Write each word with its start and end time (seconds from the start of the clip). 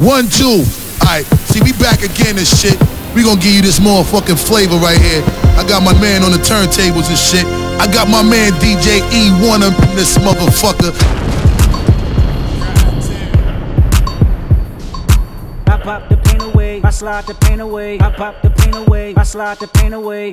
One, 0.00 0.30
two. 0.30 0.64
Alright, 1.04 1.26
see, 1.52 1.60
we 1.60 1.72
back 1.72 2.00
again 2.00 2.38
and 2.38 2.46
shit. 2.46 2.80
We 3.14 3.22
gonna 3.22 3.38
give 3.38 3.52
you 3.52 3.60
this 3.60 3.78
motherfucking 3.78 4.40
flavor 4.40 4.76
right 4.76 4.96
here. 4.96 5.22
I 5.60 5.64
got 5.68 5.82
my 5.82 5.92
man 6.00 6.22
on 6.22 6.32
the 6.32 6.38
turntables 6.38 7.10
and 7.10 7.18
shit. 7.18 7.44
I 7.78 7.86
got 7.92 8.08
my 8.08 8.22
man 8.22 8.52
DJ 8.52 9.00
E1 9.12 9.60
up 9.60 9.76
in 9.90 9.96
this 9.96 10.16
motherfucker. 10.16 10.96
I 15.68 15.78
pop 15.82 16.08
the 16.08 16.16
pain 16.16 16.40
away, 16.40 16.80
I 16.82 16.88
slide 16.88 17.26
the 17.26 17.34
pain 17.34 17.60
away. 17.60 18.00
I 18.00 18.10
pop 18.10 18.40
the 18.40 18.48
pain 18.48 18.74
away, 18.74 19.14
I 19.16 19.22
slide 19.22 19.58
the 19.58 19.68
pain 19.68 19.92
away. 19.92 20.32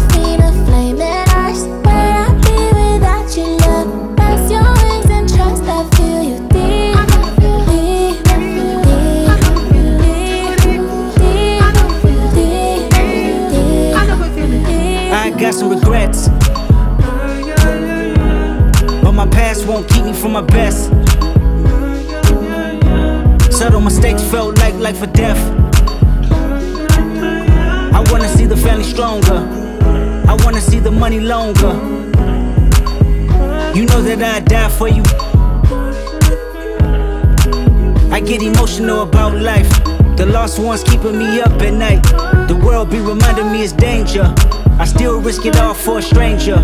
emotional 38.81 39.03
about 39.03 39.39
life. 39.39 39.69
The 40.17 40.25
lost 40.25 40.59
ones 40.59 40.83
keeping 40.83 41.17
me 41.17 41.41
up 41.41 41.51
at 41.61 41.73
night. 41.73 42.01
The 42.47 42.55
world 42.55 42.89
be 42.89 42.99
reminding 42.99 43.51
me 43.51 43.63
it's 43.63 43.73
danger. 43.73 44.33
I 44.79 44.85
still 44.85 45.21
risk 45.21 45.45
it 45.45 45.55
all 45.57 45.73
for 45.73 45.99
a 45.99 46.01
stranger. 46.01 46.57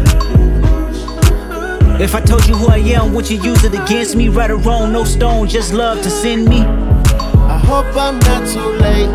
If 2.00 2.14
I 2.14 2.22
told 2.22 2.48
you 2.48 2.56
who 2.56 2.68
I 2.68 2.78
am, 2.78 3.14
would 3.14 3.30
you 3.30 3.42
use 3.42 3.64
it 3.64 3.74
against 3.74 4.16
me? 4.16 4.30
Right 4.30 4.52
or 4.52 4.58
wrong, 4.58 4.94
no 4.94 5.04
stone, 5.04 5.48
just 5.48 5.74
love 5.74 6.02
to 6.04 6.10
send 6.10 6.48
me. 6.48 6.62
I 6.62 7.58
hope 7.58 7.88
I'm 7.96 8.20
not 8.20 8.48
too 8.48 8.70
late 8.86 9.10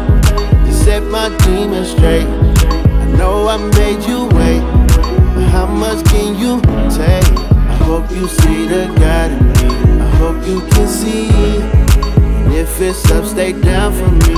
to 0.67 0.73
set 0.73 1.03
my 1.05 1.29
demons 1.45 1.91
straight. 1.91 2.27
I 2.27 3.07
know 3.17 3.49
I 3.49 3.57
made 3.79 4.03
you 4.09 4.27
wait, 4.37 4.62
but 5.35 5.49
how 5.51 5.67
much 5.67 6.05
can 6.07 6.37
you 6.37 6.61
take? 6.91 7.39
I 7.71 7.77
hope 7.85 8.11
you 8.11 8.27
see 8.29 8.67
the 8.67 8.87
God 8.99 9.31
in 9.33 9.47
me. 9.53 10.01
I 10.01 10.09
hope 10.17 10.47
you 10.47 10.61
can 10.71 10.89
see. 10.89 11.92
If 12.51 12.81
it's 12.81 13.11
up, 13.11 13.25
stay 13.25 13.53
down 13.53 13.93
for 13.93 14.11
me. 14.11 14.35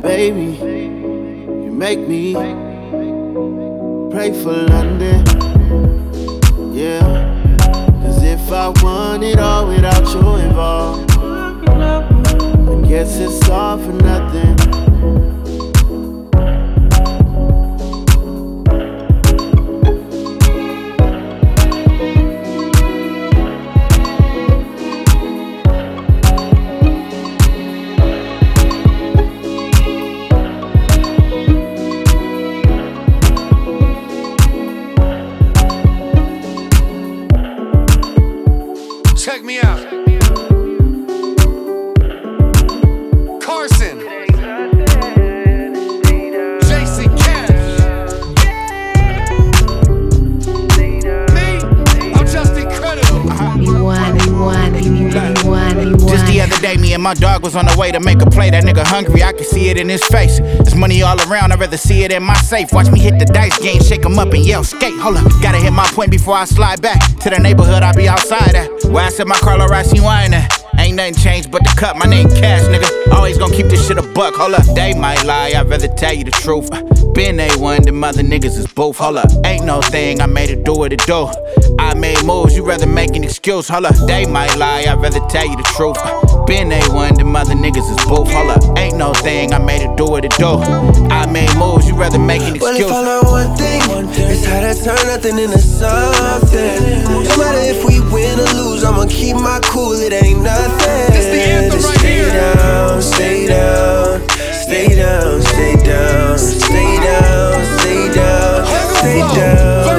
Baby, 0.00 0.56
you 1.64 1.72
make 1.72 2.00
me 2.00 2.34
pray 4.10 4.32
for 4.32 4.52
London. 4.52 5.24
Yeah. 6.72 7.26
Cause 8.02 8.22
if 8.22 8.50
I 8.52 8.68
want 8.82 9.24
it 9.24 9.38
all 9.38 9.68
without 9.68 10.06
you 10.14 10.36
involved. 10.46 11.10
I 11.12 12.88
guess 12.88 13.18
it's 13.18 13.48
all 13.48 13.78
for 13.78 13.92
nothing. 13.92 14.67
Out. 39.64 40.27
My 57.08 57.14
dog 57.14 57.42
was 57.42 57.56
on 57.56 57.64
the 57.64 57.74
way 57.78 57.90
to 57.90 58.00
make 58.00 58.20
a 58.20 58.28
play. 58.28 58.50
That 58.50 58.64
nigga 58.64 58.84
hungry, 58.86 59.22
I 59.22 59.32
can 59.32 59.44
see 59.44 59.70
it 59.70 59.78
in 59.78 59.88
his 59.88 60.04
face. 60.08 60.40
There's 60.40 60.74
money 60.74 61.02
all 61.02 61.18
around, 61.22 61.52
I'd 61.52 61.60
rather 61.60 61.78
see 61.78 62.04
it 62.04 62.12
in 62.12 62.22
my 62.22 62.34
safe. 62.34 62.70
Watch 62.70 62.90
me 62.90 63.00
hit 63.00 63.18
the 63.18 63.24
dice 63.24 63.58
game, 63.60 63.82
shake 63.82 64.04
'em 64.04 64.18
up 64.18 64.34
and 64.34 64.44
yell, 64.44 64.62
skate. 64.62 64.98
Hold 65.00 65.16
up, 65.16 65.24
gotta 65.40 65.56
hit 65.56 65.72
my 65.72 65.86
point 65.96 66.10
before 66.10 66.36
I 66.36 66.44
slide 66.44 66.82
back 66.82 67.00
to 67.20 67.30
the 67.30 67.38
neighborhood 67.38 67.82
I 67.82 67.92
be 67.94 68.08
outside 68.08 68.54
at. 68.54 68.68
Where 68.92 69.06
I 69.06 69.08
said 69.08 69.26
my 69.26 69.38
Carlo 69.38 69.66
Rossi 69.66 70.00
wine 70.00 70.34
at. 70.34 70.52
Ain't 70.78 70.96
nothing 70.96 71.14
changed 71.14 71.50
but 71.50 71.64
the 71.64 71.74
cut, 71.76 71.96
my 71.96 72.04
name 72.04 72.28
Cash, 72.28 72.64
nigga. 72.72 72.88
Always 73.14 73.38
gonna 73.38 73.56
keep 73.56 73.68
this 73.68 73.86
shit 73.86 73.96
a 73.96 74.02
buck. 74.02 74.34
Hold 74.34 74.54
up, 74.54 74.66
they 74.74 74.92
might 74.92 75.24
lie, 75.24 75.52
I'd 75.56 75.66
rather 75.66 75.88
tell 75.88 76.12
you 76.12 76.24
the 76.24 76.30
truth. 76.30 76.68
Been 77.14 77.38
A1, 77.38 77.86
the 77.86 77.92
mother 77.92 78.22
niggas 78.22 78.58
is 78.58 78.66
both. 78.66 78.98
Hold 78.98 79.16
up, 79.16 79.30
ain't 79.46 79.64
no 79.64 79.80
thing, 79.80 80.20
I 80.20 80.26
made 80.26 80.50
it 80.50 80.62
do 80.62 80.74
what 80.74 80.92
it 80.92 81.04
do. 81.06 81.26
I 81.78 81.94
made 81.94 82.22
moves, 82.24 82.54
you 82.54 82.64
rather 82.66 82.86
make 82.86 83.16
an 83.16 83.24
excuse. 83.24 83.66
Hold 83.66 83.86
up, 83.86 83.96
they 84.06 84.26
might 84.26 84.54
lie, 84.56 84.84
I'd 84.86 85.00
rather 85.00 85.20
tell 85.30 85.46
you 85.46 85.56
the 85.56 85.68
truth. 85.74 86.27
Been 86.48 86.70
A1, 86.70 87.18
them 87.18 87.36
other 87.36 87.54
niggas 87.54 87.90
is 87.92 88.00
boof. 88.08 88.32
Hold 88.32 88.50
up, 88.50 88.78
ain't 88.78 88.96
no 88.96 89.12
thing, 89.12 89.52
I 89.52 89.58
made 89.58 89.82
it 89.82 89.94
do 89.96 90.06
what 90.06 90.24
it 90.24 90.32
do. 90.38 90.56
I 91.12 91.26
made 91.30 91.54
moves, 91.56 91.86
you 91.86 91.94
rather 91.94 92.18
make 92.18 92.40
an 92.40 92.58
Well, 92.58 92.74
if. 92.74 92.90
I 92.90 93.00
learn 93.04 93.24
one 93.28 93.54
thing, 93.54 93.82
it's 94.16 94.46
how 94.46 94.60
to 94.60 94.72
turn 94.74 95.06
nothing 95.06 95.38
into 95.38 95.58
something. 95.58 97.04
No 97.04 97.36
matter 97.36 97.60
if 97.60 97.84
we 97.84 98.00
win 98.10 98.40
or 98.40 98.50
lose, 98.56 98.82
I'ma 98.82 99.04
keep 99.10 99.36
my 99.36 99.60
cool, 99.64 99.92
it 99.92 100.12
ain't 100.14 100.42
nothing. 100.42 101.12
This 101.12 101.26
the 101.26 101.40
anthem 101.52 101.80
right 101.82 101.98
stay 101.98 102.16
here. 102.16 102.32
down, 102.32 103.02
stay 103.02 103.46
down, 103.46 104.28
stay 104.52 104.96
down, 104.96 105.42
stay 105.42 105.76
down, 105.84 106.38
stay 106.38 106.96
down, 106.96 107.64
stay 107.78 108.12
down, 108.14 108.66
stay 108.96 109.20
down. 109.20 109.84
First 109.84 109.92
time. 109.92 109.97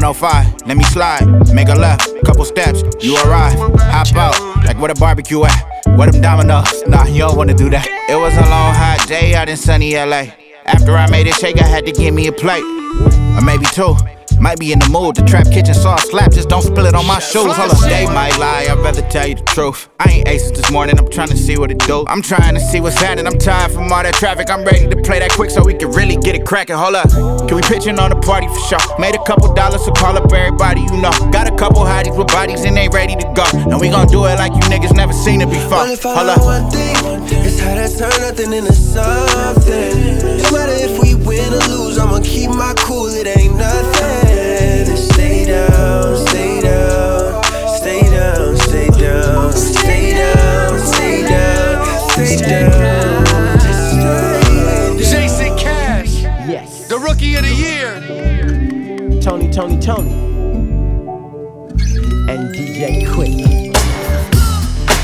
105, 0.00 0.66
let 0.66 0.78
me 0.78 0.84
slide. 0.84 1.26
Make 1.52 1.68
a 1.68 1.74
left, 1.74 2.08
couple 2.24 2.46
steps, 2.46 2.82
you 3.04 3.16
arrive. 3.16 3.52
Hop 3.80 4.16
out, 4.16 4.64
like 4.64 4.78
where 4.78 4.88
the 4.88 4.98
barbecue 4.98 5.44
at? 5.44 5.86
Where 5.98 6.10
them 6.10 6.22
dominoes? 6.22 6.86
Nah, 6.86 7.04
you 7.04 7.18
don't 7.18 7.36
wanna 7.36 7.52
do 7.52 7.68
that. 7.68 7.86
It 8.08 8.16
was 8.16 8.32
a 8.34 8.48
long, 8.48 8.74
hot 8.74 9.06
day 9.06 9.34
out 9.34 9.50
in 9.50 9.58
sunny 9.58 9.94
LA. 9.96 10.32
After 10.64 10.96
I 10.96 11.10
made 11.10 11.26
it 11.26 11.34
shake, 11.34 11.60
I 11.60 11.66
had 11.66 11.84
to 11.84 11.92
give 11.92 12.14
me 12.14 12.28
a 12.28 12.32
plate. 12.32 12.64
Or 13.36 13.42
maybe 13.42 13.66
two. 13.66 13.94
Might 14.40 14.58
be 14.58 14.72
in 14.72 14.78
the 14.78 14.88
mood. 14.88 15.16
to 15.16 15.22
trap 15.22 15.46
kitchen 15.50 15.74
sauce 15.74 16.08
slap, 16.10 16.32
just 16.32 16.48
don't 16.48 16.62
spill 16.62 16.86
it 16.86 16.94
on 16.94 17.06
my 17.06 17.18
shoes. 17.18 17.54
Hold 17.54 17.70
up, 17.70 17.78
they 17.80 18.06
might 18.06 18.36
lie, 18.38 18.66
I'd 18.70 18.78
rather 18.78 19.02
tell 19.02 19.26
you 19.26 19.36
the 19.36 19.42
truth. 19.42 19.88
I 20.00 20.10
ain't 20.10 20.28
aces 20.28 20.52
this 20.52 20.70
morning, 20.70 20.98
I'm 20.98 21.08
trying 21.10 21.28
to 21.28 21.36
see 21.36 21.56
what 21.58 21.70
it 21.70 21.78
do. 21.80 22.04
I'm 22.08 22.22
trying 22.22 22.54
to 22.54 22.60
see 22.60 22.80
what's 22.80 23.00
happening, 23.00 23.26
I'm 23.26 23.38
tired 23.38 23.70
from 23.72 23.92
all 23.92 24.02
that 24.02 24.14
traffic. 24.14 24.50
I'm 24.50 24.64
ready 24.64 24.88
to 24.88 24.96
play 25.02 25.18
that 25.20 25.32
quick 25.32 25.50
so 25.50 25.62
we 25.62 25.74
can 25.74 25.90
really 25.92 26.16
get 26.16 26.34
it 26.34 26.44
cracking. 26.46 26.76
Hold 26.76 26.94
up, 26.96 27.10
can 27.46 27.54
we 27.56 27.62
pitch 27.62 27.86
in 27.86 27.98
on 27.98 28.10
the 28.10 28.16
party 28.16 28.48
for 28.48 28.60
sure? 28.60 28.98
Made 28.98 29.14
a 29.14 29.22
couple 29.24 29.52
dollars, 29.54 29.84
so 29.84 29.92
call 29.92 30.16
up 30.16 30.32
everybody 30.32 30.80
you 30.82 31.00
know. 31.00 31.12
Got 31.30 31.48
a 31.48 31.56
couple 31.56 31.82
hotties 31.82 32.16
with 32.16 32.28
bodies 32.28 32.64
and 32.64 32.76
they 32.76 32.88
ready 32.88 33.14
to 33.16 33.26
go. 33.34 33.44
And 33.54 33.80
we 33.80 33.88
gon' 33.88 34.06
do 34.06 34.24
it 34.26 34.36
like 34.36 34.52
you 34.52 34.60
niggas 34.72 34.94
never 34.94 35.12
seen 35.12 35.40
it 35.40 35.50
before. 35.50 35.84
Well, 35.84 35.92
if 35.92 36.04
I 36.06 36.14
Hold 36.14 36.28
up. 36.30 36.44
one 36.44 36.70
thing, 36.70 36.96
it's 37.44 37.58
how 37.60 37.74
to 37.74 37.86
turn 37.88 38.20
nothing 38.22 38.52
into 38.52 38.72
something. 38.72 40.18
No 40.42 40.50
matter 40.50 40.72
if 40.72 41.00
we 41.02 41.14
win 41.14 41.52
or 41.52 41.64
lose, 41.68 41.98
I'ma 41.98 42.20
keep 42.22 42.50
my 42.50 42.74
cool, 42.78 43.08
it 43.08 43.26
ain't 43.26 43.56
nothing. 43.56 44.29
Just 45.50 46.28
stay 46.28 46.60
down, 46.60 47.42
stay 47.66 48.02
down, 48.10 48.56
stay 48.56 48.88
down, 48.88 48.88
stay 48.88 48.88
down, 48.88 49.52
stay 49.52 50.12
down, 50.12 50.78
stay 50.78 51.26
down, 51.26 52.38
stay 52.38 52.70
down. 52.70 53.58
Just 53.58 53.90
stay 53.90 54.54
down. 54.54 54.98
Jason 54.98 55.56
Cash, 55.58 56.22
Yes. 56.48 56.86
the 56.86 56.98
rookie 57.00 57.34
of 57.34 57.42
the 57.42 57.52
year. 57.52 58.00
Tony, 59.20 59.50
Tony, 59.50 59.76
Tony. 59.80 60.12
And 62.30 62.54
DJ 62.54 63.04
Quik. 63.06 63.74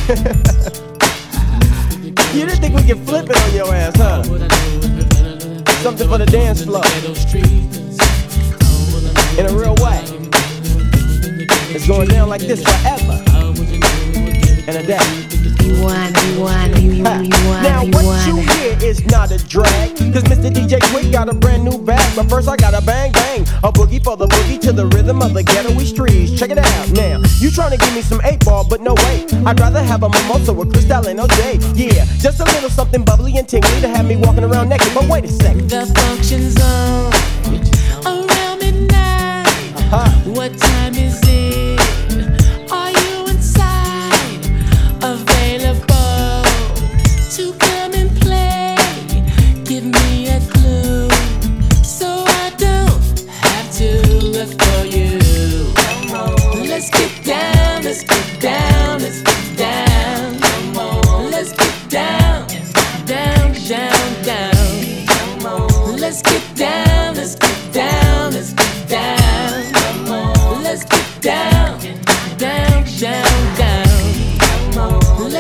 you 2.35 2.47
didn't 2.47 2.61
think 2.61 2.77
we 2.77 2.85
could 2.85 3.01
flip 3.05 3.29
it 3.29 3.37
on 3.37 3.53
your 3.53 3.75
ass, 3.75 3.97
huh? 3.97 4.23
Something 5.83 6.09
for 6.09 6.19
the 6.19 6.27
dance 6.27 6.63
floor. 6.63 6.85
In 9.38 9.44
a 9.44 9.53
real 9.53 9.75
way. 9.85 10.00
It's 11.77 11.87
going 11.87 12.09
down 12.09 12.31
like 12.31 12.41
this 12.41 12.62
forever. 12.62 13.23
And 14.67 14.77
a 14.79 14.83
day. 14.83 14.97
You 15.61 15.83
want, 15.83 16.17
you 16.25 16.41
want, 16.41 16.81
you, 16.81 16.93
you, 16.93 17.05
want, 17.05 17.29
Now 17.62 17.85
what 17.85 18.27
you 18.27 18.37
hear 18.37 18.79
is 18.83 19.05
not 19.05 19.31
a 19.33 19.38
drag. 19.47 19.94
Cause 20.15 20.23
Mr. 20.25 20.50
DJ 20.50 20.79
Quik 20.88 21.12
got 21.12 21.29
a 21.29 21.35
brand 21.35 21.65
new 21.65 21.77
bag. 21.77 22.17
But 22.17 22.31
first 22.31 22.49
I 22.49 22.56
got 22.56 22.73
a 22.73 22.81
bang 22.87 23.12
bang. 23.12 23.43
A 23.62 23.71
boogie 23.71 24.03
for 24.03 24.17
the 24.17 24.27
boogie 24.27 24.59
to 24.62 24.73
the 24.73 24.87
rhythm 24.87 25.21
of 25.21 25.35
the 25.35 25.43
ghetto 25.43 25.79
streets. 25.81 26.38
Check 26.38 26.50
it 26.50 26.56
out 26.56 26.91
now. 26.93 27.21
You 27.38 27.50
trying 27.50 27.73
to 27.73 27.77
give 27.77 27.94
me 27.94 28.00
some 28.00 28.23
8 28.25 28.43
ball 28.43 28.67
but 28.67 28.81
no 28.81 28.94
way. 28.94 29.27
I'd 29.44 29.61
rather 29.61 29.83
have 29.83 30.03
a 30.03 30.09
mimosa 30.09 30.55
with 30.55 30.73
Cristal 30.73 31.09
and 31.09 31.19
OJ 31.19 31.77
Yeah, 31.77 32.06
just 32.21 32.41
a 32.41 32.44
little 32.44 32.71
something 32.71 33.05
bubbly 33.05 33.37
and 33.37 33.47
tingly 33.47 33.83
To 33.83 33.88
have 33.88 34.06
me 34.06 34.17
walking 34.17 34.44
around 34.44 34.71
naked. 34.71 34.94
But 34.94 35.11
wait 35.11 35.25
a 35.25 35.29
second. 35.29 35.69
The 35.69 35.85
function 35.94 36.50
zone 36.53 37.75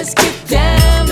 let's 0.06 0.14
get 0.14 0.48
down, 0.48 1.06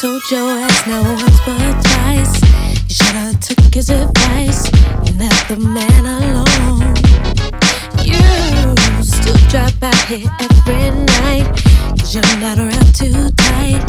told 0.00 0.30
your 0.30 0.48
ass 0.50 0.86
not 0.86 1.04
once 1.04 1.40
but 1.44 1.82
twice. 1.82 2.40
You 2.86 2.94
should've 2.94 3.40
took 3.40 3.74
his 3.74 3.90
advice 3.90 4.70
and 5.06 5.18
left 5.18 5.48
the 5.48 5.56
man 5.56 6.06
alone. 6.06 6.94
You 8.06 8.22
still 9.02 9.34
drop 9.48 9.74
out 9.82 10.04
here 10.06 10.30
every 10.38 10.90
night. 11.18 11.48
Cause 11.98 12.14
you're 12.14 12.38
not 12.38 12.58
around 12.58 12.94
too 12.94 13.30
tight. 13.36 13.82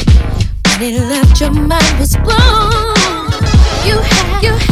When 0.80 0.94
he 0.94 1.00
left, 1.00 1.40
your 1.42 1.52
mind 1.52 2.00
was 2.00 2.16
blown. 2.18 3.30
You 3.86 4.00
had, 4.02 4.42
you 4.42 4.54
had 4.54 4.69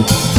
Música 0.00 0.29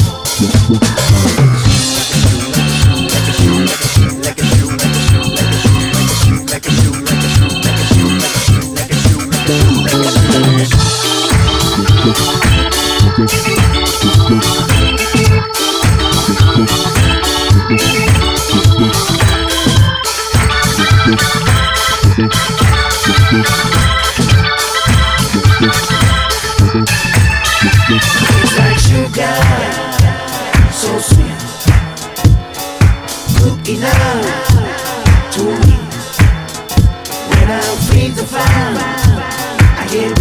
to 35.31 35.43
me. 35.43 35.75
When 37.29 37.47
I'm 37.51 37.77
free 37.87 38.09
to 38.15 38.23
find, 38.23 38.77
I 39.77 39.87
get 39.91 40.20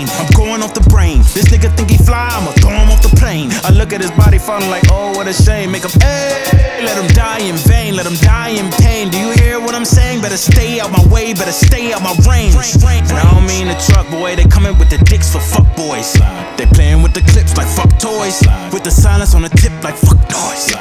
look 3.91 3.99
at 3.99 4.09
his 4.09 4.17
body 4.17 4.37
falling 4.37 4.69
like, 4.69 4.83
oh, 4.89 5.11
what 5.17 5.27
a 5.27 5.33
shame. 5.33 5.71
Make 5.71 5.83
him, 5.83 5.91
hey, 5.99 6.83
let 6.85 6.95
him 6.95 7.11
die 7.13 7.41
in 7.41 7.57
vain, 7.67 7.95
let 7.95 8.05
him 8.05 8.15
die 8.23 8.49
in 8.49 8.71
pain. 8.79 9.09
Do 9.09 9.17
you 9.17 9.31
hear 9.31 9.59
what 9.59 9.75
I'm 9.75 9.83
saying? 9.83 10.21
Better 10.21 10.37
stay 10.37 10.79
out 10.79 10.91
my 10.91 11.03
way, 11.11 11.33
better 11.33 11.51
stay 11.51 11.91
out 11.91 12.01
my 12.01 12.15
range. 12.29 12.55
And 12.55 13.17
I 13.19 13.31
don't 13.31 13.45
mean 13.45 13.67
the 13.67 13.75
truck, 13.87 14.09
boy, 14.09 14.35
they 14.37 14.45
coming 14.45 14.77
with 14.77 14.89
the 14.89 14.97
dicks 14.99 15.31
for 15.33 15.39
fuck 15.39 15.67
boys. 15.75 16.13
They 16.55 16.67
playing 16.67 17.01
with 17.01 17.13
the 17.13 17.21
clips 17.21 17.57
like 17.57 17.67
fuck 17.67 17.91
toys. 17.99 18.39
With 18.71 18.83
the 18.83 18.91
silence 18.91 19.35
on 19.35 19.41
the 19.41 19.49
tip 19.49 19.73
like 19.83 19.95
fuck 19.95 20.19
noise. 20.31 20.71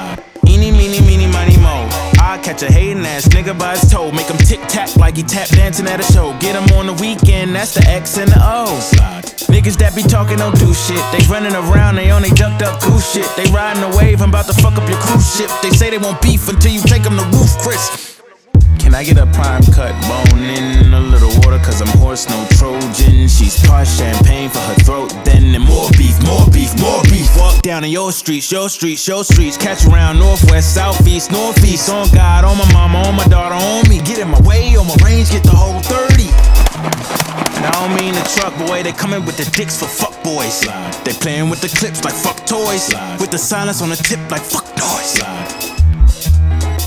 Eeny, 0.46 0.70
meeny, 0.70 1.00
meeny. 1.00 1.20
Catch 2.50 2.62
a 2.64 2.72
hating 2.72 3.06
ass 3.06 3.28
nigga 3.28 3.56
by 3.56 3.78
his 3.78 3.88
toe. 3.88 4.10
Make 4.10 4.26
him 4.26 4.36
tick 4.36 4.58
tack 4.66 4.96
like 4.96 5.16
he 5.16 5.22
tap 5.22 5.46
dancing 5.50 5.86
at 5.86 6.00
a 6.00 6.12
show. 6.12 6.36
Get 6.40 6.60
him 6.60 6.76
on 6.76 6.88
the 6.88 6.94
weekend, 6.94 7.54
that's 7.54 7.74
the 7.74 7.88
X 7.88 8.18
and 8.18 8.28
the 8.28 8.40
O. 8.42 8.66
Niggas 9.46 9.78
that 9.78 9.94
be 9.94 10.02
talking 10.02 10.38
don't 10.38 10.58
do 10.58 10.74
shit. 10.74 10.98
They 11.14 11.24
running 11.30 11.54
around, 11.54 11.94
they 11.94 12.10
only 12.10 12.30
ducked 12.30 12.62
up 12.62 12.82
cool 12.82 12.98
shit. 12.98 13.30
They 13.36 13.48
riding 13.52 13.88
the 13.88 13.96
wave, 13.96 14.20
I'm 14.20 14.30
about 14.30 14.46
to 14.46 14.54
fuck 14.54 14.74
up 14.74 14.88
your 14.88 14.98
cruise 14.98 15.36
ship. 15.36 15.48
They 15.62 15.70
say 15.70 15.90
they 15.90 15.98
want 15.98 16.20
beef 16.22 16.48
until 16.48 16.72
you 16.72 16.82
take 16.82 17.04
them 17.04 17.18
to 17.18 17.24
Roof 17.38 17.56
Chris 17.62 18.09
streets, 27.80 27.92
your 27.92 28.12
streets, 28.12 28.50
your 28.52 28.68
streets. 28.68 29.02
Show 29.02 29.22
streets. 29.22 29.56
Catch 29.56 29.86
around 29.86 30.18
northwest, 30.18 30.74
southeast, 30.74 31.32
northeast. 31.32 31.88
On 31.90 32.08
God, 32.10 32.44
on 32.44 32.56
my 32.58 32.72
mama, 32.72 32.98
on 33.08 33.14
my 33.16 33.26
daughter, 33.26 33.54
on 33.54 33.88
me. 33.88 33.98
Get 34.02 34.18
in 34.18 34.28
my 34.28 34.40
way, 34.42 34.76
on 34.76 34.86
my 34.86 34.96
range, 35.04 35.30
get 35.30 35.42
the 35.42 35.50
whole 35.50 35.80
30. 35.80 36.28
And 37.56 37.66
I 37.66 37.72
don't 37.80 37.94
mean 38.00 38.14
the 38.14 38.24
truck 38.36 38.56
boy, 38.66 38.82
they 38.82 38.92
coming 38.92 39.24
with 39.24 39.36
the 39.36 39.44
dicks 39.56 39.78
for 39.78 39.86
fuck 39.86 40.22
boys. 40.22 40.60
They 41.04 41.12
playing 41.12 41.50
with 41.50 41.60
the 41.60 41.68
clips 41.68 42.04
like 42.04 42.14
fuck 42.14 42.46
toys. 42.46 42.92
With 43.20 43.30
the 43.30 43.38
silence 43.38 43.82
on 43.82 43.88
the 43.90 43.96
tip 43.96 44.20
like 44.30 44.42
fuck 44.42 44.66
noise. 44.76 45.18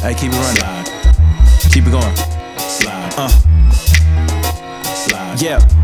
Hey, 0.02 0.14
keep 0.16 0.32
it 0.32 0.36
running. 0.36 0.73
Yeah. 5.44 5.83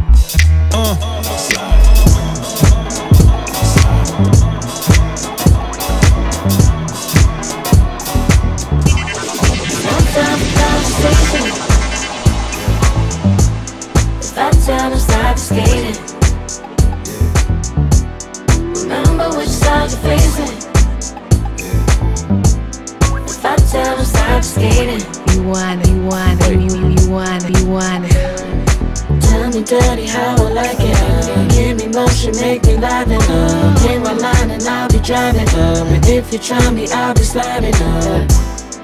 Like 30.60 30.78
it. 30.82 31.52
Give 31.52 31.78
me 31.78 31.88
motion, 31.88 32.36
make 32.42 32.66
me 32.66 32.74
it 32.74 32.82
up. 32.84 33.80
Hit 33.80 34.02
my 34.02 34.12
line 34.12 34.52
and 34.52 34.64
I'll 34.64 34.90
be 34.90 35.00
driving 35.00 35.48
up. 35.48 35.88
And 35.88 36.06
if 36.06 36.34
you 36.34 36.40
try 36.40 36.70
me, 36.72 36.86
I'll 36.92 37.14
be 37.14 37.24
sliding 37.24 37.74
up. 37.76 38.30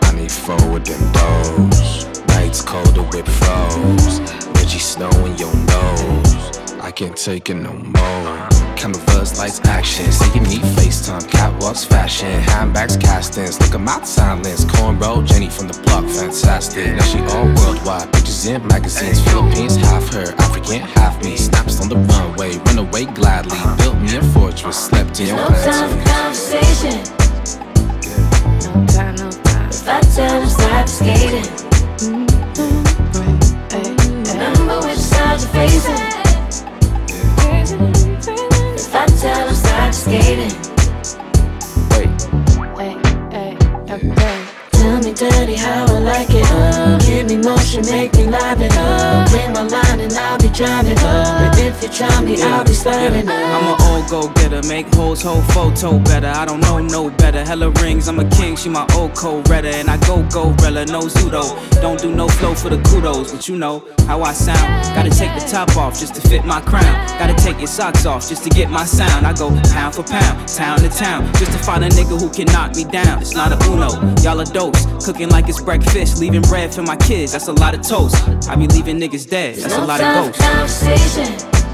I 0.03 0.13
need 0.15 0.31
four 0.31 0.55
with 0.71 0.85
them 0.85 1.03
doors. 1.11 2.05
Nights 2.27 2.61
colder 2.61 3.03
with 3.03 3.27
froze. 3.27 4.21
Rejjie 4.55 4.79
Snow 4.79 5.11
in 5.25 5.35
your 5.35 5.53
nose. 5.53 6.64
I 6.95 6.97
can't 6.97 7.17
take 7.17 7.49
it 7.49 7.55
no 7.55 7.73
more. 7.73 8.49
Cameras, 8.77 9.37
lights, 9.37 9.59
action. 9.65 10.09
Say 10.13 10.33
you 10.33 10.39
need 10.39 10.61
FaceTime, 10.79 11.23
catwalks, 11.29 11.85
fashion, 11.85 12.31
handbags, 12.39 12.95
castings. 12.95 13.59
Look 13.59 13.75
at 13.75 13.81
my 13.81 14.01
silence. 14.05 14.63
Cornrow, 14.63 15.27
Jenny 15.27 15.49
from 15.49 15.67
the 15.67 15.77
block, 15.81 16.05
fantastic. 16.05 16.95
Now 16.95 17.03
she 17.03 17.19
all 17.19 17.47
worldwide. 17.55 18.13
Pictures 18.13 18.45
in 18.45 18.65
magazines. 18.67 19.21
Philippines, 19.27 19.75
half 19.75 20.07
her, 20.13 20.33
African, 20.37 20.79
half 20.79 21.21
me. 21.21 21.35
Snaps 21.35 21.81
on 21.81 21.89
the 21.89 21.97
runway, 21.97 22.55
run 22.59 22.77
away 22.77 23.03
gladly. 23.03 23.57
Built 23.75 23.97
me 23.97 24.15
a 24.15 24.21
fortress, 24.31 24.87
slept 24.87 25.19
in 25.19 25.27
your 25.27 25.35
No 25.35 25.49
time 25.49 25.89
for 25.89 26.09
conversation. 26.09 27.03
No 28.63 28.85
time, 28.87 29.15
no 29.15 29.31
time. 29.43 29.67
If 29.67 29.85
I 29.85 29.99
tell 29.99 30.39
them 30.39 30.47
stop 30.47 30.87
skating. 30.87 31.64
Try 51.95 52.21
me, 52.21 52.41
I'll 52.41 52.65
be 52.65 52.73
sliding 52.73 53.29
I'm 53.29 53.73
an 53.73 53.81
old 53.87 54.09
go 54.09 54.27
getter, 54.33 54.61
make 54.67 54.93
hoes 54.93 55.21
whole 55.21 55.41
photo 55.41 55.99
better. 55.99 56.27
I 56.27 56.45
don't 56.45 56.59
know 56.59 56.79
no 56.79 57.09
better. 57.09 57.43
Hella 57.43 57.69
rings, 57.81 58.07
I'm 58.07 58.19
a 58.19 58.29
king, 58.29 58.55
she 58.57 58.69
my 58.69 58.85
old 58.95 59.15
cold 59.15 59.49
redder. 59.49 59.69
And 59.69 59.89
I 59.89 59.97
go 60.05 60.27
go 60.29 60.51
rella, 60.61 60.85
no 60.85 61.01
zudo. 61.01 61.55
Don't 61.81 61.99
do 61.99 62.13
no 62.13 62.27
flow 62.27 62.53
for 62.53 62.69
the 62.69 62.81
kudos, 62.83 63.31
but 63.31 63.47
you 63.47 63.57
know 63.57 63.85
how 64.07 64.21
I 64.21 64.33
sound. 64.33 64.67
Gotta 64.95 65.09
take 65.09 65.33
the 65.39 65.45
top 65.49 65.75
off 65.77 65.97
just 65.99 66.15
to 66.15 66.21
fit 66.27 66.45
my 66.45 66.59
crown. 66.61 66.95
Gotta 67.17 67.35
take 67.35 67.57
your 67.59 67.67
socks 67.67 68.05
off 68.05 68.27
just 68.27 68.43
to 68.43 68.49
get 68.49 68.69
my 68.69 68.83
sound. 68.83 69.25
I 69.25 69.33
go 69.33 69.49
pound 69.71 69.95
for 69.95 70.03
pound, 70.03 70.47
town 70.49 70.79
to 70.79 70.89
town, 70.89 71.25
just 71.35 71.53
to 71.53 71.57
find 71.59 71.83
a 71.83 71.89
nigga 71.89 72.19
who 72.19 72.29
can 72.29 72.47
knock 72.47 72.75
me 72.75 72.83
down. 72.83 73.21
It's 73.21 73.33
not 73.33 73.51
a 73.51 73.71
uno, 73.71 73.89
y'all 74.21 74.41
are 74.41 74.45
dose. 74.45 74.85
Cooking 75.05 75.29
like 75.29 75.47
it's 75.47 75.61
breakfast, 75.61 76.19
leaving 76.19 76.41
bread 76.41 76.73
for 76.73 76.83
my 76.83 76.97
kids. 76.97 77.31
That's 77.31 77.47
a 77.47 77.53
lot 77.53 77.73
of 77.73 77.81
toast. 77.81 78.15
I 78.49 78.55
be 78.55 78.67
leaving 78.67 78.99
niggas 78.99 79.29
dead. 79.29 79.55
That's 79.55 79.77
a 79.77 79.85
lot 79.85 80.01
of 80.01 80.35
ghosts. 80.35 81.64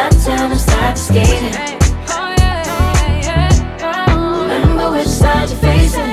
That 0.00 0.12
time 0.24 0.50
to 0.50 0.58
start 0.58 0.96
skating. 0.96 1.54
Remember 4.08 4.90
which 4.92 5.06
side 5.06 5.48
you're 5.50 5.58
facing. 5.58 6.10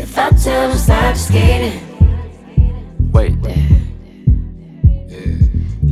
If 0.00 0.18
I 0.18 0.30
tell 0.30 0.68
them 0.68 0.78
stop 0.78 1.16
skating. 1.16 1.80
Wait. 3.12 3.34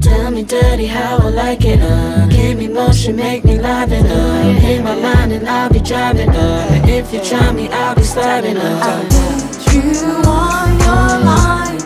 Tell 0.00 0.30
me 0.32 0.42
dirty 0.42 0.86
how 0.86 1.18
I 1.18 1.28
like 1.28 1.64
it, 1.64 1.80
uh 1.80 2.26
Give 2.26 2.58
me 2.58 2.66
motion, 2.66 3.14
make 3.16 3.44
me 3.44 3.58
live 3.58 3.92
it, 3.92 4.04
uh 4.04 4.68
In 4.70 4.82
my 4.82 4.96
mind 4.96 5.32
and 5.32 5.48
I'll 5.48 5.70
be 5.70 5.78
driving, 5.78 6.30
uh 6.30 6.68
And 6.72 6.90
if 6.90 7.12
you 7.12 7.20
try 7.22 7.52
me, 7.52 7.68
I'll 7.68 7.94
be 7.94 8.02
sliding, 8.02 8.56
uh 8.56 8.90
I 8.90 9.02
need 9.12 9.94
you 9.94 10.10
on 10.26 10.70
your 10.86 11.10
line. 11.30 11.80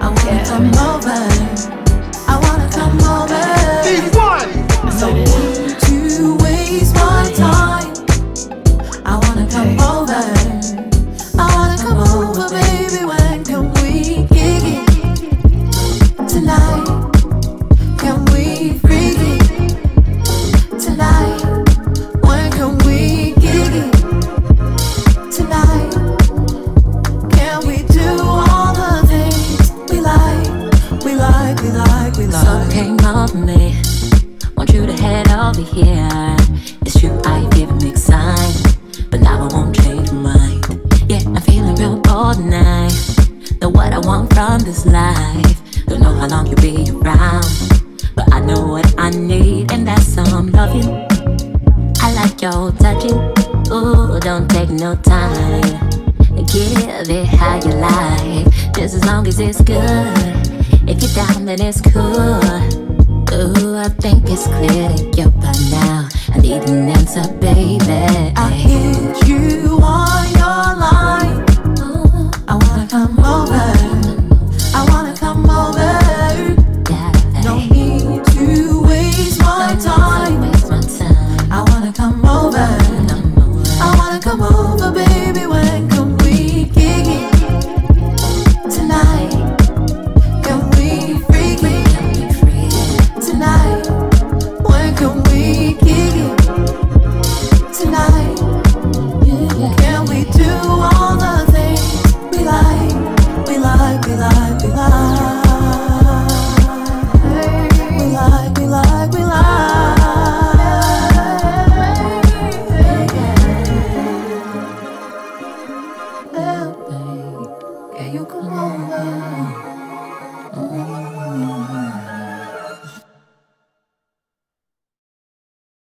I 0.00 0.08
wanna 0.08 0.44
come 0.50 0.70
over. 0.88 1.81
I 5.02 5.51
Give 57.04 57.16
it 57.16 57.26
how 57.26 57.56
you 57.56 57.72
like, 57.80 58.74
just 58.74 58.94
as 58.94 59.04
long 59.04 59.26
as 59.26 59.40
it's 59.40 59.60
good. 59.60 59.76
If 60.88 61.02
you're 61.02 61.26
down, 61.26 61.46
then 61.46 61.60
it's 61.60 61.80
cool. 61.80 62.04
Ooh, 63.34 63.76
I 63.76 63.88
think 63.98 64.30
it's 64.30 64.46
clear 64.46 64.88
that 64.88 65.14
you're 65.16 65.30
by 65.30 65.52
now. 65.72 66.08
I 66.32 66.38
need 66.38 66.62
an 66.68 66.88
answer, 66.90 67.26
baby. 67.40 68.32
I 68.36 68.50
hit 68.50 69.26
you 69.26 69.80
on 69.82 70.30
your 70.30 70.76
line. 70.78 71.44
I 72.46 72.54
wanna 72.54 72.86
come 72.88 73.18
over. 73.18 74.01